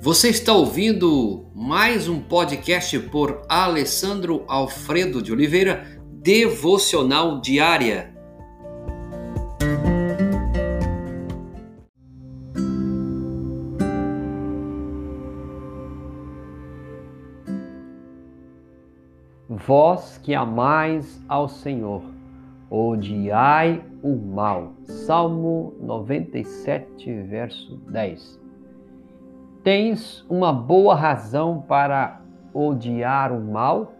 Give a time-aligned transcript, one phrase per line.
[0.00, 8.14] Você está ouvindo mais um podcast por Alessandro Alfredo de Oliveira, Devocional Diária.
[19.48, 22.04] Vós que amais ao Senhor,
[22.70, 24.74] odiai o mal.
[24.84, 28.47] Salmo 97, verso 10.
[29.70, 32.22] Tens uma boa razão para
[32.54, 33.92] odiar o mal?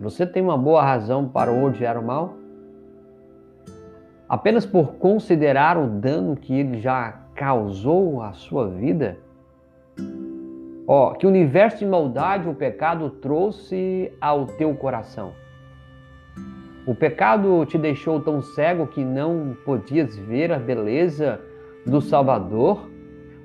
[0.00, 2.34] Você tem uma boa razão para odiar o mal?
[4.28, 9.16] Apenas por considerar o dano que ele já causou à sua vida?
[10.88, 15.34] Ó, que universo de maldade o pecado trouxe ao teu coração.
[16.84, 21.40] O pecado te deixou tão cego que não podias ver a beleza
[21.86, 22.95] do Salvador.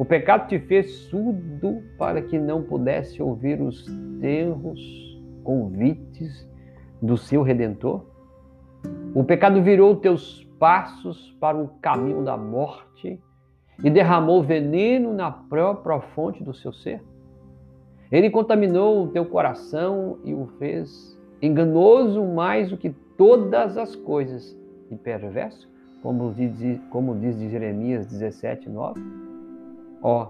[0.00, 3.84] O pecado te fez surdo para que não pudesse ouvir os
[4.18, 4.80] terros
[5.44, 6.48] convites
[7.02, 8.06] do seu Redentor.
[9.14, 13.20] O pecado virou teus passos para o caminho da morte
[13.84, 17.04] e derramou veneno na própria fonte do seu ser.
[18.10, 24.58] Ele contaminou o teu coração e o fez enganoso mais do que todas as coisas
[24.90, 25.70] e perverso,
[26.02, 29.19] como diz, como diz Jeremias 17, 9.
[30.02, 30.28] Ó,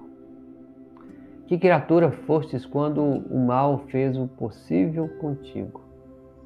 [1.47, 5.83] que criatura fostes quando o mal fez o possível contigo,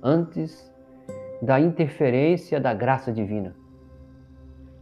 [0.03, 0.73] antes
[1.43, 3.55] da interferência da graça divina.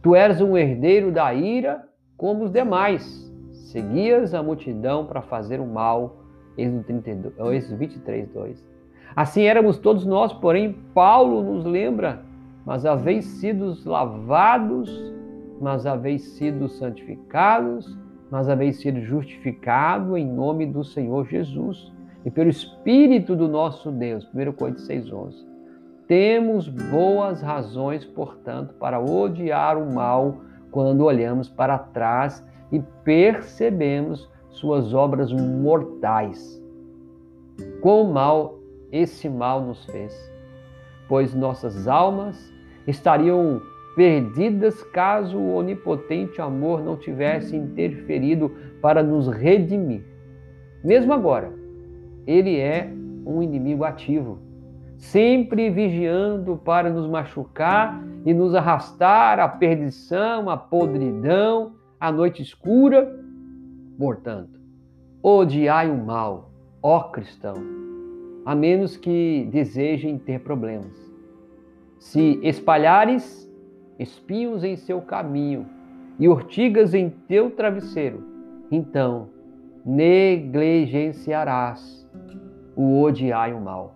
[0.01, 5.65] Tu eras um herdeiro da ira como os demais, seguias a multidão para fazer o
[5.65, 6.17] mal
[6.57, 8.67] Êxodo, 32, Êxodo 23, 2.
[9.15, 12.21] Assim éramos todos nós, porém, Paulo nos lembra,
[12.65, 15.13] mas haveis sido lavados,
[15.59, 17.97] mas haveis sido santificados,
[18.33, 21.93] mas haveis sido justificados em nome do Senhor Jesus
[22.25, 24.27] e pelo Espírito do nosso Deus.
[24.33, 25.35] 1 Coríntios 6,11.
[26.07, 30.37] Temos boas razões, portanto, para odiar o mal
[30.71, 36.59] quando olhamos para trás e percebemos suas obras mortais.
[37.81, 38.57] Quão mal
[38.91, 40.11] esse mal nos fez,
[41.07, 42.51] pois nossas almas
[42.87, 43.61] estariam
[43.95, 50.03] perdidas caso o onipotente amor não tivesse interferido para nos redimir.
[50.83, 51.53] Mesmo agora,
[52.25, 52.91] ele é
[53.25, 54.39] um inimigo ativo,
[54.97, 63.23] sempre vigiando para nos machucar e nos arrastar à perdição, à podridão, à noite escura
[63.97, 64.59] Portanto,
[65.21, 66.51] odiai o mal,
[66.81, 67.53] ó cristão,
[68.43, 70.91] a menos que desejem ter problemas.
[71.99, 73.49] Se espalhares
[73.99, 75.65] espinhos em seu caminho
[76.19, 78.23] e ortigas em teu travesseiro,
[78.71, 79.29] então
[79.85, 82.07] negligenciarás
[82.75, 83.95] o odiai o mal.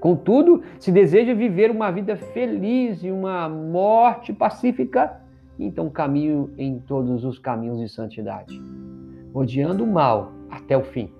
[0.00, 5.20] Contudo, se deseja viver uma vida feliz e uma morte pacífica,
[5.58, 8.60] então caminho em todos os caminhos de santidade
[9.34, 11.10] odiando o mal até o fim.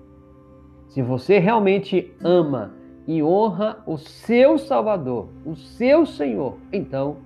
[0.87, 2.71] Se você realmente ama
[3.05, 7.17] e honra o seu Salvador, o seu Senhor, então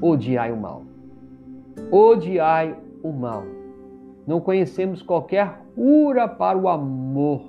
[0.00, 0.82] odiai o mal.
[1.90, 3.44] Odiai o mal.
[4.26, 7.42] Não conhecemos qualquer cura para o amor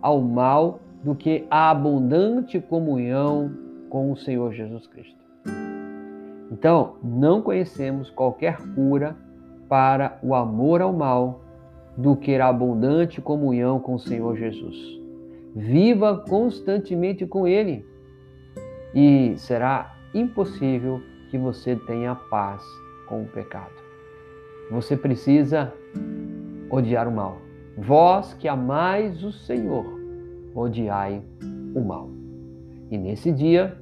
[0.00, 3.50] ao mal do que a abundante comunhão
[3.88, 5.18] com o Senhor Jesus Cristo.
[6.50, 9.16] Então, não conhecemos qualquer cura
[9.68, 11.40] para o amor ao mal
[11.96, 14.76] do que a abundante comunhão com o Senhor Jesus.
[15.54, 17.84] Viva constantemente com Ele
[18.94, 22.62] e será impossível que você tenha paz
[23.06, 23.72] com o pecado.
[24.70, 25.72] Você precisa
[26.70, 27.38] odiar o mal.
[27.76, 29.86] Vós que amais o Senhor,
[30.54, 31.22] odiai
[31.74, 32.10] o mal.
[32.90, 33.76] E nesse dia,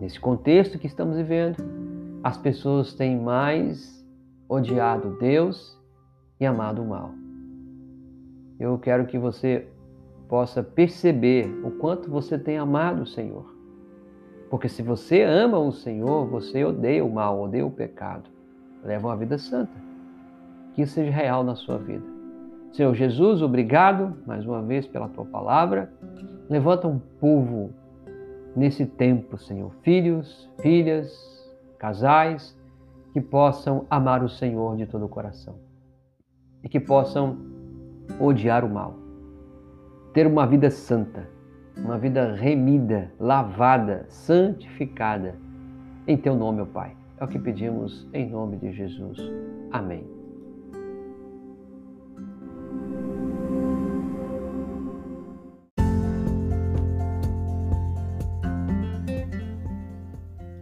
[0.00, 1.56] nesse contexto que estamos vivendo,
[2.22, 4.04] as pessoas têm mais
[4.48, 5.78] odiado Deus
[6.40, 7.12] e amado o mal.
[8.58, 9.68] Eu quero que você
[10.28, 13.57] possa perceber o quanto você tem amado o Senhor.
[14.50, 18.30] Porque se você ama o Senhor, você odeia o mal, odeia o pecado.
[18.82, 19.72] Leva uma vida santa.
[20.74, 22.04] Que isso seja real na sua vida.
[22.72, 25.92] Senhor Jesus, obrigado mais uma vez pela tua palavra.
[26.48, 27.70] Levanta um povo
[28.54, 29.72] nesse tempo, Senhor.
[29.82, 31.12] Filhos, filhas,
[31.78, 32.56] casais
[33.12, 35.54] que possam amar o Senhor de todo o coração
[36.62, 37.38] e que possam
[38.20, 38.94] odiar o mal.
[40.12, 41.28] Ter uma vida santa,
[41.84, 45.36] uma vida remida, lavada, santificada
[46.06, 46.96] em teu nome, ó Pai.
[47.20, 49.18] É o que pedimos em nome de Jesus.
[49.70, 50.06] Amém.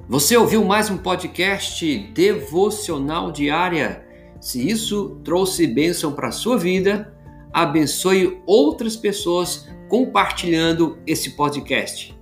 [0.08, 4.06] Você ouviu mais um podcast devocional diária?
[4.40, 7.12] Se isso trouxe bênção para a sua vida,
[7.52, 12.15] abençoe outras pessoas compartilhando esse podcast.